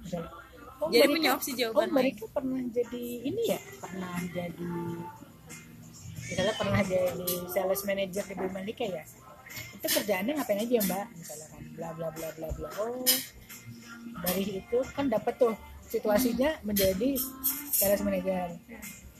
misalnya. 0.00 0.30
Oh, 0.74 0.90
Jadi 0.90 1.00
mereka- 1.00 1.14
punya 1.14 1.30
opsi 1.32 1.50
jawaban 1.54 1.78
oh 1.78 1.86
lain. 1.86 1.94
mereka 1.94 2.24
pernah 2.28 2.60
jadi 2.66 3.04
ini 3.22 3.42
ya? 3.46 3.60
Pernah 3.78 4.16
jadi 4.26 4.72
misalnya 6.24 6.54
pernah 6.54 6.80
jadi 6.82 7.28
sales 7.46 7.82
manager 7.84 8.24
di 8.24 8.34
Bumandika 8.34 8.84
ya 8.84 9.04
itu 9.84 10.00
kerjaannya 10.00 10.32
ngapain 10.40 10.64
aja 10.64 10.80
mbak? 10.88 11.06
Misalnya 11.12 11.46
kan 11.52 11.62
bla 11.76 11.88
bla 11.92 12.08
bla 12.16 12.28
bla 12.40 12.48
bla. 12.56 12.68
Oh 12.80 13.04
dari 14.24 14.64
itu 14.64 14.78
kan 14.96 15.12
dapat 15.12 15.36
tuh 15.36 15.52
situasinya 15.84 16.56
menjadi 16.64 17.20
sales 17.68 18.00
manager. 18.00 18.56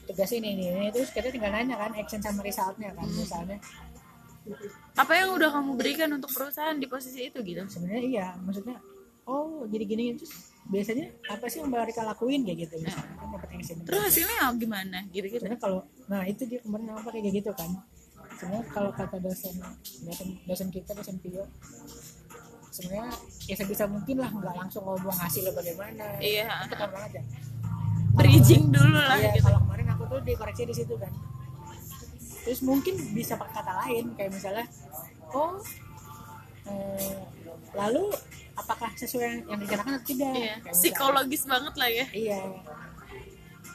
Tugas 0.08 0.32
ini 0.32 0.56
ini, 0.56 0.64
ini. 0.72 0.88
Terus 0.88 1.12
kita 1.12 1.28
tinggal 1.28 1.52
nanya 1.52 1.76
kan 1.76 1.92
action 1.92 2.24
sama 2.24 2.40
resultnya 2.40 2.96
kan 2.96 3.04
misalnya. 3.12 3.60
Apa 4.96 5.12
yang 5.20 5.36
udah 5.36 5.52
kamu 5.52 5.76
berikan 5.76 6.08
untuk 6.16 6.32
perusahaan 6.32 6.76
di 6.80 6.88
posisi 6.88 7.28
itu 7.28 7.44
gitu? 7.44 7.60
Sebenarnya 7.68 8.00
iya 8.00 8.26
maksudnya 8.40 8.80
oh 9.28 9.68
jadi 9.68 9.84
gini 9.84 10.16
terus 10.16 10.32
biasanya 10.68 11.12
apa 11.28 11.44
sih 11.48 11.60
yang 11.60 11.68
mereka 11.72 12.04
lakuin 12.08 12.40
kayak 12.48 12.68
gitu 12.68 12.80
misalnya. 12.80 13.16
Kan 13.20 13.28
dapat 13.36 13.48
action 13.52 13.76
terus 13.84 14.00
hasilnya 14.08 14.48
gimana 14.56 14.98
gitu 15.12 15.26
gitu 15.28 15.44
kalau 15.60 15.84
nah 16.08 16.24
itu 16.24 16.48
dia 16.48 16.60
kemarin 16.64 16.96
apa 16.96 17.08
kayak 17.12 17.44
gitu 17.44 17.52
kan 17.52 17.68
sebenarnya 18.34 18.64
kalau 18.70 18.90
kata 18.90 19.16
dosen 19.22 19.54
dosen, 20.04 20.28
dosen 20.46 20.68
kita 20.70 20.90
dosen 20.94 21.16
Pio 21.22 21.46
sebenarnya 22.74 23.14
ya 23.46 23.54
sebisa 23.54 23.86
mungkin 23.86 24.18
lah 24.18 24.30
nggak 24.34 24.54
langsung 24.58 24.82
ngomong 24.82 25.14
hasilnya 25.14 25.54
bagaimana. 25.54 26.18
Iya. 26.18 26.66
itu 26.66 26.74
kan 26.74 26.90
banget 26.90 27.22
ya 27.22 27.24
bridging 28.14 28.70
dulu 28.70 28.94
lah 28.94 29.18
Iya, 29.18 29.30
gitu. 29.34 29.46
kalau 29.50 29.58
kemarin 29.66 29.86
aku 29.90 30.02
tuh 30.06 30.20
dikoreksi 30.22 30.62
di 30.66 30.74
situ 30.74 30.94
kan. 30.98 31.10
Terus 32.46 32.60
mungkin 32.62 32.94
bisa 33.16 33.34
pakai 33.34 33.54
kata 33.62 33.72
lain 33.86 34.04
kayak 34.14 34.30
misalnya 34.30 34.66
oh 35.34 35.58
eh, 36.70 37.14
lalu 37.74 38.10
apakah 38.54 38.90
sesuai 38.94 39.22
yang, 39.22 39.38
yang 39.50 39.58
direncanakan 39.62 39.92
atau 39.98 40.06
tidak? 40.06 40.30
Iya. 40.30 40.34
Kayak 40.34 40.54
misalnya, 40.62 40.74
psikologis 40.78 41.42
banget 41.46 41.74
lah 41.74 41.90
ya. 41.90 42.06
Iya. 42.14 42.40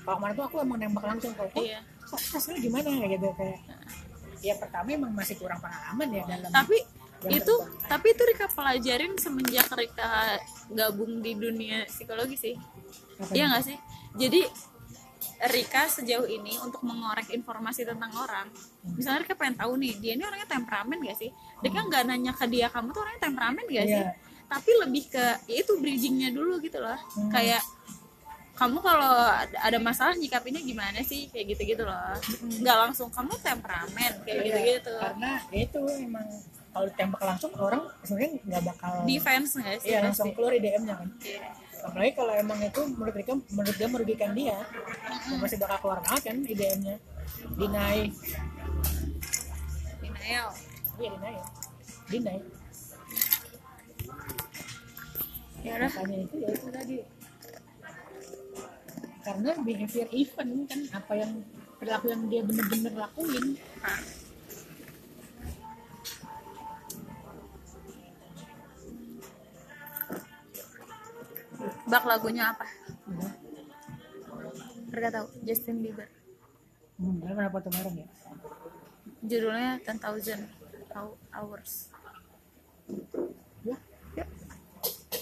Kalau 0.08 0.16
kemarin 0.18 0.34
tuh 0.40 0.46
aku 0.48 0.56
emang 0.64 0.78
nembak 0.80 1.06
langsung 1.06 1.32
kok 1.36 1.52
oh, 1.52 1.60
Iya. 1.60 1.80
hasilnya 2.10 2.60
gimana? 2.64 2.88
Kayak 2.88 3.12
gitu 3.20 3.28
kayak 3.36 3.60
ya 4.40 4.56
pertama 4.56 4.88
emang 4.92 5.12
masih 5.12 5.36
kurang 5.36 5.60
pengalaman 5.60 6.08
ya 6.12 6.24
dalam 6.26 6.50
tapi 6.52 6.78
dalam 7.20 7.36
itu 7.36 7.54
terbang. 7.54 7.88
tapi 7.92 8.08
itu 8.16 8.24
Rika 8.24 8.48
pelajarin 8.52 9.14
semenjak 9.20 9.68
Rika 9.76 10.40
gabung 10.72 11.20
di 11.20 11.36
dunia 11.36 11.84
psikologi 11.88 12.38
sih. 12.40 12.56
Apa 13.20 13.32
iya 13.36 13.52
nggak 13.52 13.64
sih? 13.68 13.78
Jadi 14.16 14.42
Rika 15.40 15.88
sejauh 15.88 16.28
ini 16.28 16.56
untuk 16.64 16.84
mengorek 16.84 17.32
informasi 17.32 17.84
tentang 17.84 18.12
orang 18.16 18.48
misalnya 18.96 19.28
Rika 19.28 19.36
pengen 19.36 19.56
tahu 19.60 19.76
nih 19.80 19.94
dia 20.00 20.12
ini 20.16 20.24
orangnya 20.24 20.48
temperamen 20.48 21.00
gak 21.04 21.20
sih? 21.20 21.32
Rika 21.60 21.80
nggak 21.88 22.04
nanya 22.08 22.32
ke 22.36 22.46
dia 22.48 22.68
kamu 22.72 22.92
tuh 22.96 23.04
orangnya 23.04 23.22
temperamen 23.28 23.64
gak 23.68 23.88
sih? 23.88 24.04
Iya. 24.04 24.16
tapi 24.50 24.72
lebih 24.82 25.14
ke 25.14 25.26
ya 25.46 25.62
itu 25.62 25.78
bridgingnya 25.78 26.34
dulu 26.34 26.58
gitu 26.58 26.82
loh. 26.82 26.98
Hmm. 26.98 27.30
kayak 27.30 27.62
kamu 28.60 28.78
kalau 28.84 29.16
ada 29.56 29.78
masalah 29.80 30.14
nyikapinnya 30.20 30.60
gimana 30.60 31.00
sih? 31.00 31.32
Kayak 31.32 31.56
gitu 31.56 31.62
gitu 31.76 31.84
loh 31.88 32.12
nggak 32.60 32.78
langsung 32.84 33.08
kamu 33.08 33.32
temperamen 33.40 34.12
kayak 34.28 34.36
Iya, 34.36 34.44
gitu 34.44 34.60
gitu 34.68 34.94
karena 35.00 35.32
ya 35.48 35.60
itu 35.64 35.82
emang 36.04 36.28
kalau 36.70 36.86
ditembak 36.92 37.22
langsung 37.24 37.52
orang 37.56 37.82
sebenarnya 38.04 38.32
nggak 38.46 38.64
bakal 38.68 38.94
defense 39.08 39.52
nggak 39.56 39.78
sih? 39.80 39.90
Iya 39.96 40.00
langsung 40.04 40.30
keluar 40.36 40.52
IDM-nya 40.54 40.96
kan. 41.00 41.10
Iya. 41.24 41.48
apalagi 41.80 42.12
kalau 42.12 42.36
emang 42.36 42.60
itu 42.60 42.82
menurut 42.92 43.16
mereka 43.16 43.40
menurut 43.56 43.76
dia 43.80 43.88
merugikan 43.88 44.32
dia. 44.36 44.58
Ya 45.32 45.36
masih 45.40 45.56
bakal 45.56 45.78
keluar 45.80 46.00
banget 46.04 46.22
kan 46.28 46.38
IDM-nya. 46.44 46.96
Deny. 47.56 47.98
Denial. 50.04 50.48
Iya 51.00 51.10
deny. 51.16 51.36
Deny. 52.12 52.38
Ya 55.60 55.72
udah. 55.80 55.90
Makanya 55.92 56.18
itu 56.28 56.36
ya 56.44 56.50
itu 56.52 56.68
tadi 56.68 56.96
karena 59.20 59.52
behavior 59.60 60.08
event 60.16 60.54
kan 60.70 60.82
apa 60.96 61.14
yang 61.20 61.32
perilaku 61.80 62.06
yang 62.12 62.24
dia 62.32 62.42
bener-bener 62.44 62.94
lakuin. 62.96 63.46
Bak 71.90 72.04
lagunya 72.06 72.54
apa? 72.54 72.66
Ya. 73.10 73.30
Mereka 74.94 75.08
tahu 75.10 75.28
Justin 75.42 75.82
Bieber. 75.82 76.08
Hmm, 77.02 77.24
foto 77.24 77.70
bareng 77.72 77.96
ya? 77.98 78.08
Judulnya 79.26 79.82
10,000 79.84 80.60
Hours 81.34 81.99